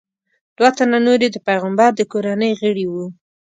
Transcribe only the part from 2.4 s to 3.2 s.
غړي وو.